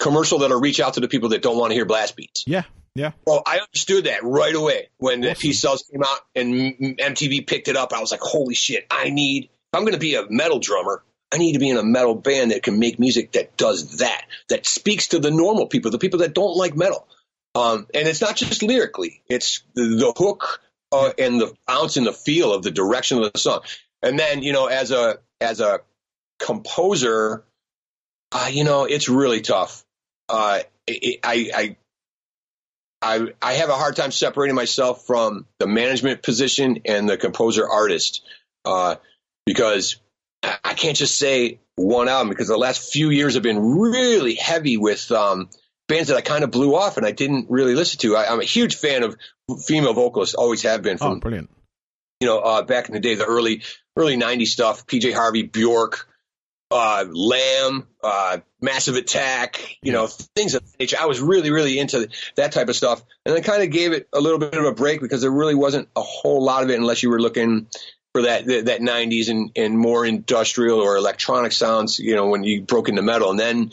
[0.00, 2.44] commercial that'll reach out to the people that don't want to hear blast beats.
[2.46, 2.62] yeah,
[2.94, 5.40] yeah, Well, I understood that right away when the Awesome.
[5.40, 7.92] Peace Sells came out and MTV picked it up.
[7.92, 11.02] I was like, holy shit, I need, if I'm going to be a metal drummer,
[11.32, 14.24] I need to be in a metal band that can make music that does that,
[14.48, 17.06] that speaks to the normal people, the people that don't like metal.
[17.54, 20.60] Um, and it's not just lyrically; it's the, the hook
[20.92, 23.60] uh, and the ounce and the feel of the direction of the song.
[24.02, 25.80] And then, you know, as a as a
[26.38, 27.44] composer,
[28.32, 29.84] uh, you know, it's really tough.
[30.28, 31.76] Uh, it, I, I
[33.00, 37.68] I I have a hard time separating myself from the management position and the composer
[37.68, 38.22] artist
[38.64, 38.96] uh,
[39.46, 39.96] because
[40.42, 44.76] I can't just say one album because the last few years have been really heavy
[44.76, 45.48] with um,
[45.88, 48.16] bands that I kind of blew off and I didn't really listen to.
[48.16, 49.16] I, am a huge fan of
[49.66, 50.98] female vocalists, always have been.
[50.98, 51.50] From oh, brilliant!
[52.20, 53.62] You know, uh, back in the day, the early
[53.96, 56.06] early '90s stuff, PJ Harvey, Bjork,
[56.70, 60.96] uh, Lamb, uh, Massive Attack, you know, things of that nature.
[61.00, 63.02] I was really, really into that type of stuff.
[63.24, 65.54] And I kind of gave it a little bit of a break because there really
[65.54, 67.68] wasn't a whole lot of it unless you were looking
[68.12, 72.62] for that, that, 90s and, and more industrial or electronic sounds, you know, when you
[72.62, 73.30] broke into metal.
[73.30, 73.72] And then,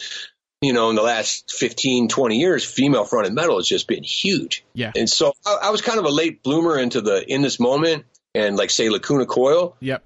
[0.61, 4.65] you know, in the last 15, 20 years, female fronted metal has just been huge.
[4.73, 4.91] Yeah.
[4.95, 8.05] And so I, I was kind of a late bloomer into the, in this moment
[8.33, 9.75] and like say Lacuna Coil.
[9.79, 10.03] Yep.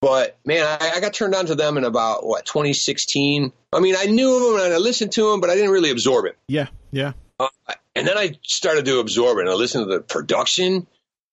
[0.00, 3.52] But man, I, I, got turned on to them in about what 2016.
[3.72, 5.90] I mean, I knew of them and I listened to them, but I didn't really
[5.90, 6.36] absorb it.
[6.46, 7.12] Yeah, yeah.
[7.40, 7.48] Uh,
[7.96, 9.42] and then I started to absorb it.
[9.42, 10.86] And I listened to the production,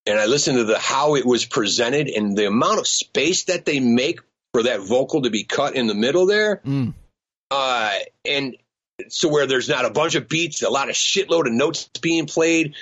[0.06, 3.66] and I listened to the how it was presented, and the amount of space that
[3.66, 4.20] they make
[4.54, 6.62] for that vocal to be cut in the middle there.
[6.66, 6.94] Mm.
[7.52, 7.92] Uh,
[8.24, 8.56] and
[9.10, 12.26] so where there's not a bunch of beats, a lot of shitload of notes being
[12.26, 12.76] played,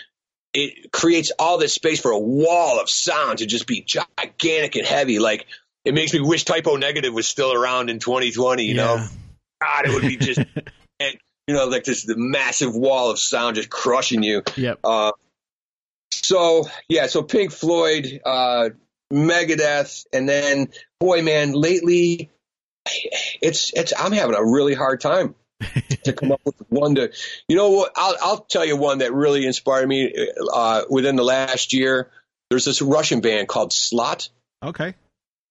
[0.53, 4.85] it creates all this space for a wall of sound to just be gigantic and
[4.85, 5.19] heavy.
[5.19, 5.47] Like
[5.83, 8.63] it makes me wish Type O Negative was still around in 2020.
[8.63, 8.83] You yeah.
[8.83, 9.07] know,
[9.61, 10.39] God, it would be just,
[10.99, 14.43] and, you know, like this the massive wall of sound just crushing you.
[14.55, 14.79] Yep.
[14.83, 15.11] Uh,
[16.13, 18.69] so yeah, so Pink Floyd, uh,
[19.11, 22.29] Megadeth, and then boy, man, lately
[23.41, 25.35] it's it's I'm having a really hard time
[26.03, 27.11] to come up with one to,
[27.47, 27.93] you know what?
[27.95, 30.13] I'll I'll tell you one that really inspired me
[30.53, 32.11] uh, within the last year.
[32.49, 34.29] There's this Russian band called Slot.
[34.61, 34.95] Okay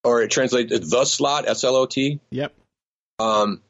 [0.03, 2.19] or it translates the slot S L O T.
[2.31, 2.53] Yep.
[3.19, 3.61] Um,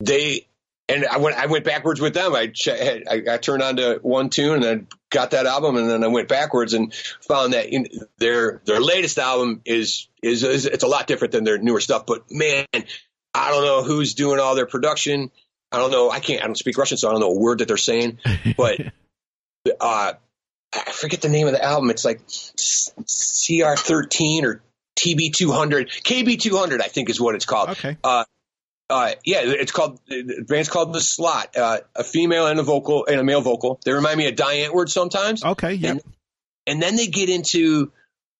[0.00, 0.47] they
[0.88, 2.34] and I went I went backwards with them.
[2.34, 6.04] I I, I turned on to one tune and then got that album and then
[6.04, 6.92] I went backwards and
[7.26, 11.44] found that in their their latest album is, is is it's a lot different than
[11.44, 12.06] their newer stuff.
[12.06, 12.66] But man,
[13.34, 15.30] I don't know who's doing all their production.
[15.70, 16.10] I don't know.
[16.10, 16.42] I can't.
[16.42, 18.18] I don't speak Russian, so I don't know a word that they're saying.
[18.56, 18.80] But
[19.80, 20.12] uh,
[20.72, 21.90] I forget the name of the album.
[21.90, 24.62] It's like CR13 or
[24.98, 27.70] TB200, KB200, I think is what it's called.
[27.70, 27.96] Okay.
[28.02, 28.24] Uh,
[28.90, 31.56] uh, yeah, it's called the band's called the Slot.
[31.56, 33.80] Uh, a female and a vocal and a male vocal.
[33.84, 35.44] They remind me of Die Antwoord sometimes.
[35.44, 35.90] Okay, yeah.
[35.90, 36.00] And,
[36.66, 37.92] and, then they get into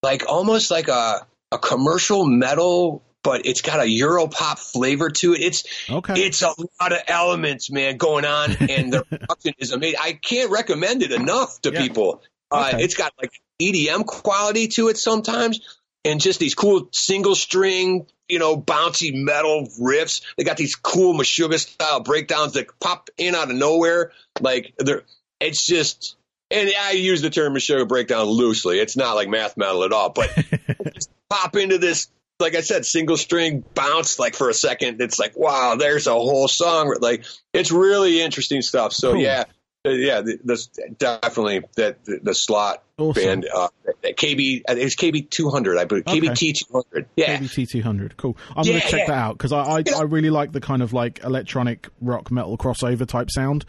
[0.02, 5.40] like almost like a a commercial metal, but it's got a Europop flavor to it.
[5.40, 6.14] It's okay.
[6.14, 9.98] It's a lot of elements, man, going on, and the production is amazing.
[10.02, 11.80] I can't recommend it enough to yeah.
[11.80, 12.22] people.
[12.50, 12.84] Uh, okay.
[12.84, 15.60] It's got like EDM quality to it sometimes
[16.04, 20.22] and just these cool single string, you know, bouncy metal riffs.
[20.36, 24.12] They got these cool Meshuggah style breakdowns that pop in out of nowhere.
[24.40, 25.02] Like they're,
[25.40, 26.16] it's just,
[26.50, 28.78] and I use the term Meshuggah breakdown loosely.
[28.78, 30.30] It's not like math metal at all, but
[31.30, 32.08] pop into this,
[32.40, 35.00] like I said, single string bounce like for a second.
[35.00, 36.94] It's like, wow, there's a whole song.
[37.00, 38.92] Like it's really interesting stuff.
[38.92, 39.22] So cool.
[39.22, 39.44] yeah,
[39.84, 40.66] yeah, this
[40.98, 43.22] definitely that the, the slot awesome.
[43.22, 43.68] band uh,
[44.02, 46.06] KB it's KB two hundred I believe.
[46.06, 46.20] Okay.
[46.20, 47.08] KBT two hundred.
[47.16, 47.38] Yeah.
[47.38, 48.16] KBT two hundred.
[48.16, 48.36] Cool.
[48.56, 49.06] I'm yeah, gonna check yeah.
[49.06, 52.58] that out because I I, I, really like the kind of like electronic rock metal
[52.58, 53.64] crossover type sound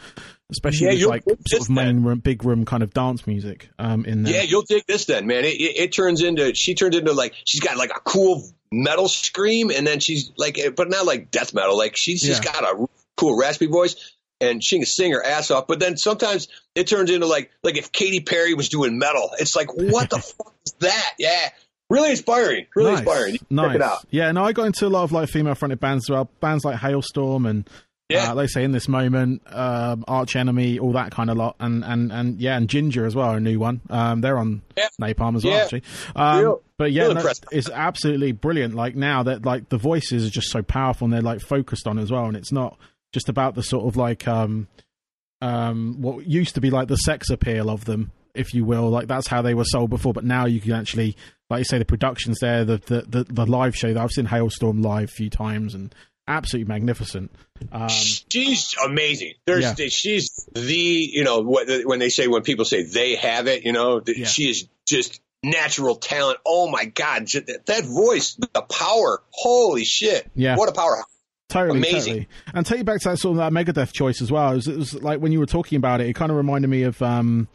[0.51, 4.03] especially yeah, with like sort of main room big room kind of dance music um
[4.05, 4.33] in there.
[4.33, 5.45] Yeah you'll dig this then man.
[5.45, 9.07] It, it, it turns into she turns into like she's got like a cool metal
[9.07, 11.77] scream and then she's like but not like death metal.
[11.77, 15.67] Like she's just got a cool raspy voice and she can sing her ass off.
[15.67, 19.31] But then sometimes it turns into like like if Katy Perry was doing metal.
[19.39, 21.13] It's like what the fuck is that?
[21.17, 21.49] Yeah.
[21.89, 22.67] Really inspiring.
[22.75, 22.99] Really nice.
[22.99, 23.37] inspiring.
[23.49, 23.67] Nice.
[23.67, 24.05] Check it out.
[24.11, 26.29] Yeah, no, I got into a lot of like female fronted bands as well.
[26.39, 27.67] Bands like Halestorm and
[28.09, 28.31] yeah.
[28.31, 31.85] Uh, they say in this moment, um, Arch Enemy, all that kind of lot, and
[31.85, 33.81] and and yeah, and Jinjer as well, a new one.
[33.87, 34.87] Um, they're on yeah.
[34.99, 35.63] Napalm as well, yeah.
[35.63, 35.83] actually.
[36.15, 38.73] Um, Real, but yeah, no, it's absolutely brilliant.
[38.73, 41.99] Like now that like the voices are just so powerful, and they're like focused on
[41.99, 42.79] as well, and it's not
[43.11, 44.67] just about the sort of like um
[45.41, 48.89] um what used to be like the sex appeal of them if you will.
[48.89, 51.15] Like that's how they were sold before but now you can actually
[51.49, 53.93] like you say the productions there the the the, the live show.
[53.93, 55.93] That i've seen Halestorm live a few times and
[56.27, 57.31] absolutely magnificent.
[57.71, 59.33] Um, she's amazing.
[59.45, 59.87] There's yeah.
[59.89, 64.01] she's the you know when they say when people say they have it you know
[64.05, 64.25] yeah.
[64.25, 66.39] she is just natural talent.
[66.45, 67.27] Oh my god.
[67.27, 69.21] That voice the power.
[69.31, 70.29] Holy shit.
[70.35, 70.55] Yeah.
[70.55, 71.05] What a powerhouse
[71.49, 71.99] Totally, Amazing.
[72.13, 72.27] totally.
[72.53, 74.51] And take you back to that sort of that Megadeth choice as well.
[74.51, 76.69] It was, it was like when you were talking about it, it kind of reminded
[76.69, 77.47] me of um,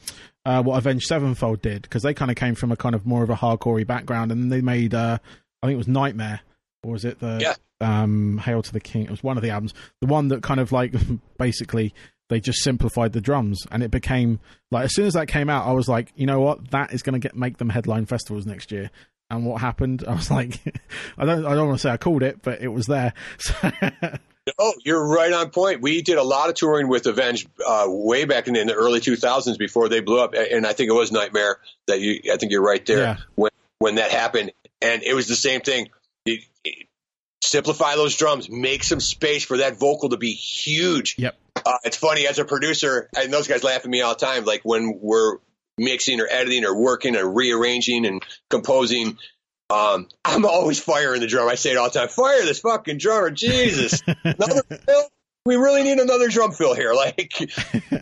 [0.44, 3.22] uh, what Avenged Sevenfold did because they kind of came from a kind of more
[3.22, 5.18] of a hardcorey background, and they made uh,
[5.62, 6.40] I think it was Nightmare,
[6.82, 7.54] or was it the Yeah.
[8.02, 9.04] um, Hail to the King?
[9.04, 10.92] It was one of the albums, the one that kind of like
[11.38, 11.94] basically
[12.30, 14.40] they just simplified the drums, and it became
[14.72, 17.02] like as soon as that came out, I was like, you know what, that is
[17.02, 18.90] going to get make them headline festivals next year.
[19.30, 20.04] And what happened?
[20.08, 20.60] I was like,
[21.18, 23.12] I don't, I don't want to say I called it, but it was there.
[23.38, 23.54] So,
[24.58, 25.80] Oh, you're right on point.
[25.80, 29.00] We did a lot of touring with Avenged uh, way back in, in the early
[29.00, 31.56] 2000s before they blew up, and I think it was Nightmare
[31.86, 32.30] that you.
[32.30, 33.16] I think you're right there Yeah.
[33.36, 35.88] when when that happened, and it was the same thing.
[36.26, 36.72] You- you-
[37.42, 41.14] simplify those drums, make some space for that vocal to be huge.
[41.18, 41.36] Yep.
[41.64, 44.44] Uh, it's funny as a producer, and those guys laugh at me all the time.
[44.44, 45.38] Like when we're
[45.78, 49.18] mixing or editing or working or rearranging and composing.
[49.70, 51.48] Um, I'm always firing the drum.
[51.48, 52.08] I say it all the time.
[52.08, 54.02] Fire this fucking drummer, Jesus!
[54.24, 55.04] Another fill?
[55.46, 56.94] We really need another drum fill here.
[57.04, 57.32] Like,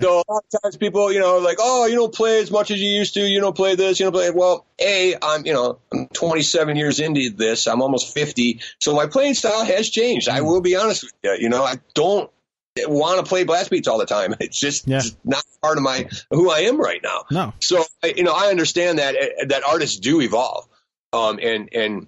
[0.00, 2.70] so a lot of times people, you know, like, oh, you don't play as much
[2.70, 3.20] as you used to.
[3.20, 3.98] You don't play this.
[3.98, 4.30] You don't play.
[4.30, 7.66] Well, a, I'm, you know, I'm 27 years into this.
[7.66, 10.28] I'm almost 50, so my playing style has changed.
[10.28, 11.36] I will be honest with you.
[11.40, 12.30] You know, I don't
[12.78, 14.34] want to play blast beats all the time.
[14.40, 14.98] It's just, Yeah.
[15.00, 17.24] just not part of my who I am right now.
[17.30, 20.66] no, So I- you know, I understand that uh, that artists do evolve,
[21.12, 22.06] um, and and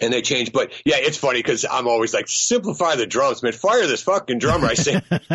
[0.00, 0.52] and they change.
[0.52, 3.52] But yeah, it's funny because I'm always like, simplify the drums, man.
[3.52, 4.68] Fire this fucking drummer.
[4.68, 5.00] I say,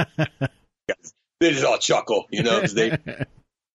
[1.40, 2.62] they just all chuckle, you know.
[2.62, 2.90] they,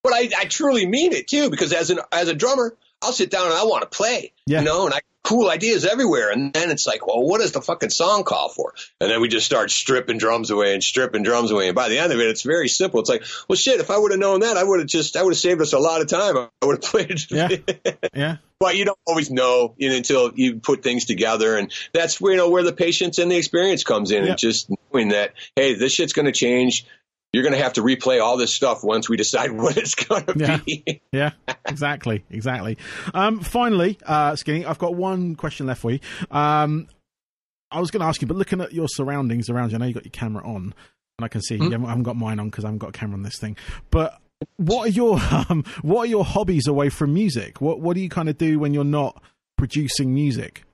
[0.02, 3.30] but I, I truly mean it too, because as an as a drummer, I'll sit
[3.30, 4.60] down and I want to play, Yeah.
[4.60, 7.60] you know, and I cool ideas everywhere, and then it's like, well, what does the
[7.60, 8.72] fucking song call for?
[8.98, 11.98] And then we just start stripping drums away and stripping drums away, and by the
[11.98, 12.98] end of it, it's very simple.
[13.00, 15.22] It's like, well, shit, if I would have known that, I would have just, I
[15.22, 16.36] would have saved us a lot of time.
[16.62, 17.20] I would have played.
[17.30, 17.48] Yeah.
[18.14, 22.18] yeah, but you don't always know you know, until you put things together, and that's
[22.18, 24.30] where you know where the patience and the experience comes in, Yep.
[24.30, 26.86] and just knowing that hey, this shit's going to change.
[27.32, 30.24] You're going to have to replay all this stuff once we decide what it's going
[30.26, 30.60] to Yeah.
[30.64, 31.02] be.
[31.12, 31.32] yeah,
[31.66, 32.78] exactly, exactly.
[33.12, 36.00] Um, finally, uh, Skinny, I've got one question left for you.
[36.30, 36.88] Um,
[37.70, 39.86] I was going to ask you, but looking at your surroundings around you, I know
[39.86, 40.72] you got your camera on,
[41.18, 41.64] and I can see Hmm?
[41.64, 43.38] you haven't, I haven't got mine on because I haven't got a camera on this
[43.38, 43.56] thing.
[43.90, 44.18] But
[44.56, 45.18] what are your
[45.50, 47.60] um, what are your hobbies away from music?
[47.60, 49.22] What what do you kind of do when you're not
[49.58, 50.64] producing music?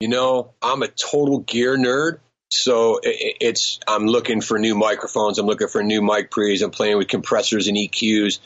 [0.00, 2.20] You know, I'm a total gear nerd.
[2.50, 5.38] So i- i- it's I'm looking for new microphones.
[5.38, 6.62] I'm looking for new mic pre's.
[6.62, 8.40] I'm playing with compressors and EQs.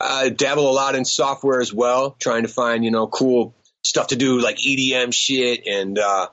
[0.00, 4.08] I dabble a lot in software as well, trying to find you know cool stuff
[4.08, 5.66] to do like EDM shit.
[5.66, 6.28] And uh,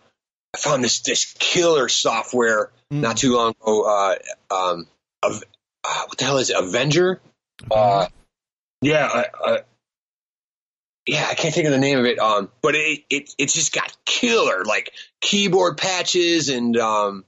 [0.53, 3.01] I found this this killer software Mm.
[3.01, 3.83] not too long ago.
[3.83, 4.15] Uh,
[4.51, 4.87] um,
[5.21, 5.39] uh,
[6.07, 6.55] what the hell is it?
[6.57, 7.21] Avenger?
[7.69, 8.07] Uh,
[8.81, 9.25] yeah,
[11.09, 12.19] yeah, I can't think of the name of it.
[12.19, 14.91] Um, but it it it's just got killer like
[15.21, 17.25] keyboard patches and um,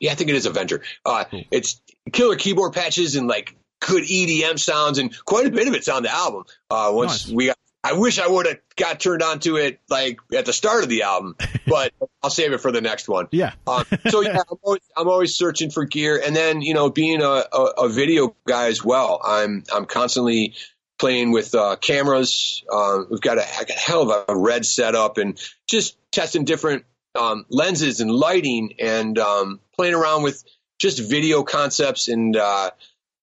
[0.00, 0.82] yeah, I think it is Avenger.
[1.04, 1.44] Uh, Cool.
[1.50, 1.80] it's
[2.12, 6.02] killer keyboard patches and like good EDM sounds and quite a bit of it's on
[6.02, 6.44] the album.
[6.70, 7.34] Uh, once Nice.
[7.34, 10.52] we got, I wish I would have got turned on to it like at the
[10.52, 11.34] start of the album,
[11.66, 11.92] but
[12.22, 13.26] I'll save it for the next one.
[13.32, 16.90] yeah, Um, so yeah, I'm always, I'm always searching for gear, and then you know,
[16.90, 20.54] being a, a, a video guy as well, I'm I'm constantly
[21.02, 22.62] playing with uh, cameras.
[22.72, 25.36] Um, we've got a, a hell of a red setup, and
[25.68, 26.84] just testing different
[27.18, 30.44] um, lenses and lighting, and um, playing around with
[30.80, 32.70] just video concepts, and uh,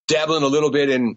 [0.09, 1.15] dabbling a little bit in.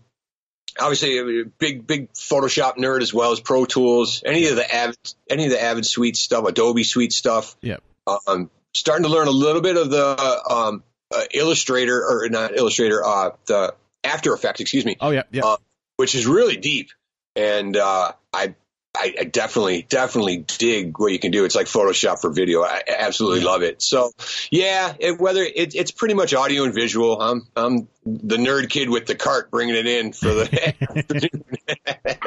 [0.79, 4.23] Obviously, a big, big Photoshop nerd as well as Pro Tools.
[4.25, 4.97] Any of the Avid,
[5.29, 7.83] any of the Avid Suite stuff, Adobe Suite stuff Yep.
[8.07, 13.05] um, starting to learn a little bit of the um, uh, Illustrator or not Illustrator,
[13.05, 15.43] uh, the After Effects, excuse me, oh yeah, yeah.
[15.45, 15.57] Uh,
[15.97, 16.91] which is really deep.
[17.37, 18.55] And uh, I,
[18.95, 21.45] I, I definitely, definitely dig what you can do.
[21.47, 22.63] It's like Photoshop for video.
[22.63, 23.47] I I absolutely Yeah.
[23.47, 23.81] love it.
[23.83, 24.11] So,
[24.51, 27.19] yeah, it, whether it, it's pretty much audio and visual.
[27.21, 31.31] I'm, I'm the nerd kid with the cart bringing it in for the.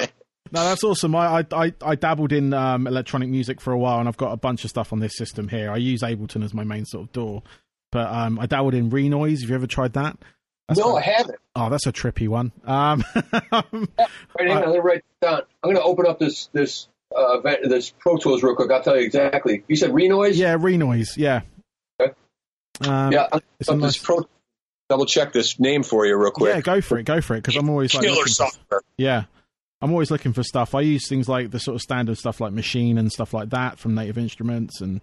[0.51, 1.15] No, that's awesome.
[1.15, 4.31] I, I I I dabbled in um, electronic music for a while, and I've got
[4.31, 5.69] a bunch of stuff on this system here.
[5.71, 7.39] I use Ableton as my main sort of DAW,
[7.91, 9.41] but um, I dabbled in Renoise.
[9.41, 10.17] Have you ever tried that?
[10.67, 11.37] That's no, a- I haven't.
[11.55, 12.51] oh, that's a trippy one.
[12.65, 13.69] Um, Right,
[14.39, 15.41] hang on, let me write down.
[15.63, 18.71] I'm going to open up this this uh, event, this Pro Tools real quick.
[18.71, 19.63] I'll tell you exactly.
[19.67, 20.37] You said Renoise?
[20.37, 21.17] yeah, Renoise.
[21.17, 21.41] Yeah.
[22.01, 22.13] Okay.
[22.87, 23.27] Um, yeah.
[23.31, 24.27] I'm it's a up nice- this Pro.
[24.87, 26.53] Double check this name for you real quick.
[26.53, 27.05] yeah, go for it.
[27.05, 27.37] Go for it.
[27.41, 28.33] Because I'm always like Killer looking
[28.69, 29.23] for- Yeah.
[29.81, 30.75] I'm always looking for stuff.
[30.75, 33.79] I use things like the sort of standard stuff like Machine and stuff like that
[33.79, 35.01] from Native Instruments and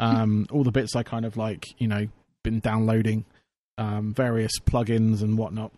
[0.00, 2.08] um, all the bits I kind of like, you know,
[2.42, 3.24] been downloading,
[3.80, 5.72] um, various plugins and whatnot.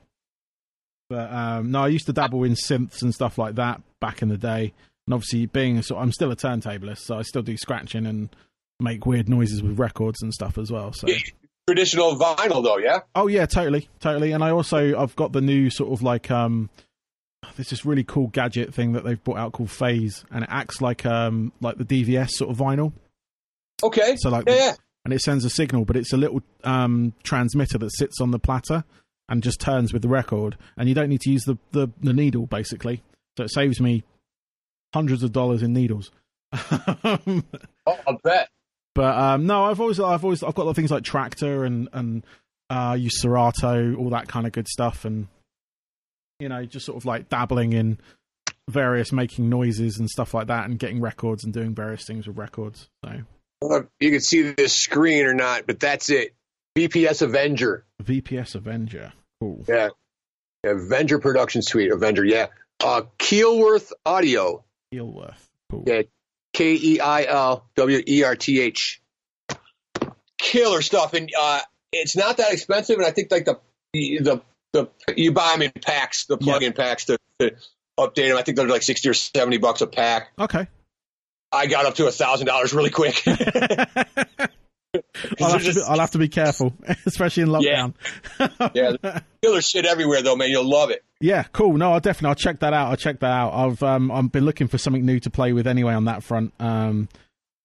[1.08, 4.28] But um, no, I used to dabble in synths and stuff like that back in
[4.28, 4.72] the day.
[5.06, 8.34] And obviously, being a sort, I'm still a turntablist, so I still do scratching and
[8.80, 10.92] make weird noises with records and stuff as well.
[10.92, 11.08] So.
[11.68, 13.00] Traditional vinyl, though, yeah.
[13.14, 14.32] Oh yeah, totally, totally.
[14.32, 16.70] And I also I've got the new sort of like um,
[17.56, 20.80] this this really cool gadget thing that they've brought out called Phase, and it acts
[20.80, 22.92] like um like the DVS sort of vinyl.
[23.80, 24.16] Okay.
[24.18, 24.74] So like yeah, yeah.
[25.04, 28.38] And it sends a signal, but it's a little um, transmitter that sits on the
[28.38, 28.84] platter
[29.28, 32.12] and just turns with the record, and you don't need to use the, the, the
[32.12, 33.02] needle basically.
[33.36, 34.04] So it saves me
[34.92, 36.10] hundreds of dollars in needles.
[36.52, 37.42] oh,
[37.86, 38.48] I bet.
[38.94, 42.24] But um, no, I've always I've always I've got things like Traktor and and
[42.68, 45.28] uh, use Serato, all that kind of good stuff, and
[46.38, 47.98] you know just sort of like dabbling in
[48.68, 52.36] various making noises and stuff like that, and getting records and doing various things with
[52.36, 52.88] records.
[53.04, 53.22] So
[54.00, 56.34] you can see this screen or not, but that's it.
[56.76, 57.84] VPS Avenger.
[58.02, 59.12] VPS Avenger.
[59.40, 59.64] Cool.
[59.68, 59.88] Yeah.
[60.64, 61.90] Avenger Production Suite.
[61.92, 62.46] Avenger, yeah.
[62.82, 64.64] Uh, Keilwerth Audio.
[64.92, 65.48] Keilwerth.
[65.70, 65.84] Cool.
[65.86, 66.02] Yeah.
[66.52, 69.00] K E I L W E R T H.
[70.38, 71.14] Killer stuff.
[71.14, 71.60] And uh,
[71.92, 72.98] it's not that expensive.
[72.98, 73.58] And I think like the,
[73.92, 74.42] the,
[74.72, 76.84] the, you buy them in packs, the plug in yeah.
[76.84, 77.54] packs to, to
[77.98, 78.36] update them.
[78.36, 80.32] I think they're like 60 or 70 bucks a pack.
[80.38, 80.66] Okay.
[81.52, 83.22] I got up to a thousand dollars really quick.
[85.40, 86.74] I'll, have just, be, I'll, have to be, careful,
[87.06, 87.94] especially in lockdown.
[88.74, 90.50] Yeah, yeah killer shit everywhere though, man.
[90.50, 91.02] You'll love it.
[91.20, 91.76] Yeah, cool.
[91.78, 92.90] No, I'll definitely I'll check that out.
[92.90, 93.52] I'll check that out.
[93.54, 96.52] I've um I've been looking for something new to play with anyway on that front.
[96.60, 97.08] Um,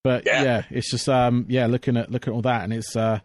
[0.03, 2.95] but yeah, yeah it's just um yeah looking at looking at all that and it's
[2.95, 3.19] uh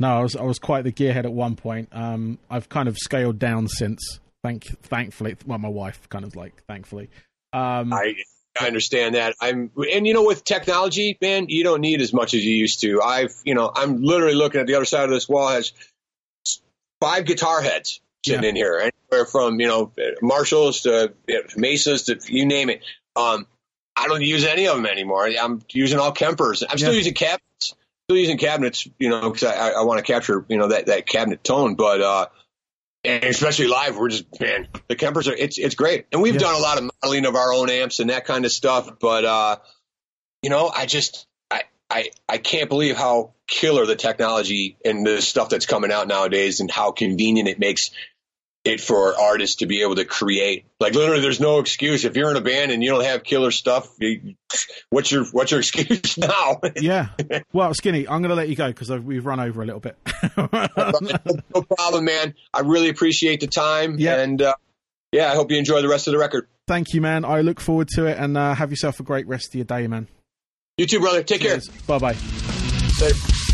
[0.00, 1.88] no I was I was quite the gearhead at one point.
[1.92, 4.18] Um, I've kind of scaled down since.
[4.42, 7.10] Thank thankfully, well, my wife kind of like thankfully.
[7.52, 8.14] Um, I
[8.60, 9.34] I understand that.
[9.40, 12.80] I'm, and you know, with technology, man, you don't need as much as you used
[12.80, 13.00] to.
[13.02, 15.72] I've, you know, I'm literally looking at the other side of this wall has
[17.00, 18.48] five guitar heads sitting yeah.
[18.50, 19.92] in here, anywhere from you know
[20.22, 22.82] Marshalls to you know, Mesas to you name it.
[23.14, 23.46] Um,
[23.96, 25.26] I don't use any of them anymore.
[25.26, 26.62] I'm using all Kempers.
[26.68, 26.98] I'm still yeah.
[26.98, 27.74] using cabinets.
[28.08, 31.06] Still using cabinets, you know, because I, I want to capture, you know, that that
[31.06, 31.74] cabinet tone.
[31.74, 32.26] But uh,
[33.06, 36.42] and especially live, we're just man, the Kempers are it's it's great, and we've yes.
[36.42, 38.98] done a lot of modeling of our own amps and that kind of stuff.
[39.00, 39.56] But uh,
[40.42, 45.22] you know, I just I I I can't believe how killer the technology and the
[45.22, 47.90] stuff that's coming out nowadays, and how convenient it makes
[48.66, 50.66] it for artists to be able to create.
[50.80, 53.50] Like literally, there's no excuse if you're in a band and you don't have killer
[53.50, 53.88] stuff.
[53.98, 54.34] You,
[54.90, 56.60] what's your what's your excuse now?
[56.76, 57.08] yeah.
[57.52, 59.96] Well, Skinny, I'm going to let you go because we've run over a little bit.
[60.36, 62.34] no problem, man.
[62.52, 63.98] I really appreciate the time.
[63.98, 64.20] Yeah.
[64.20, 64.54] And uh,
[65.12, 66.48] yeah, I hope you enjoy the rest of the record.
[66.66, 67.24] Thank you, man.
[67.24, 69.86] I look forward to it, and uh, have yourself a great rest of your day,
[69.86, 70.08] man.
[70.76, 71.22] You too, brother.
[71.22, 71.68] Take Cheers.
[71.68, 71.98] care.
[71.98, 73.45] Bye bye.